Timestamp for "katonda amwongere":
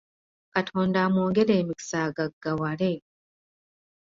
0.53-1.51